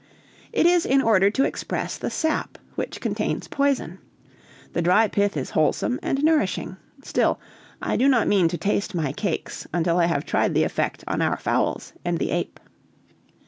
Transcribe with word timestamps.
"It 0.51 0.65
is 0.65 0.83
in 0.83 0.99
order 0.99 1.29
to 1.29 1.43
express 1.43 1.95
the 1.95 2.09
sap, 2.09 2.57
which 2.73 2.99
contains 2.99 3.47
poison. 3.47 3.99
The 4.73 4.81
dry 4.81 5.07
pith 5.07 5.37
is 5.37 5.51
wholesome 5.51 5.99
and 6.01 6.23
nourishing. 6.23 6.77
Still, 7.03 7.39
I 7.83 7.97
do 7.97 8.07
not 8.07 8.27
mean 8.27 8.47
to 8.47 8.57
taste 8.57 8.95
my 8.95 9.11
cakes, 9.13 9.67
until 9.71 9.99
I 9.99 10.07
have 10.07 10.25
tried 10.25 10.55
the 10.55 10.63
effect 10.63 11.03
on 11.07 11.21
our 11.21 11.37
fowls 11.37 11.93
and 12.03 12.17
the 12.17 12.31
ape." 12.31 12.59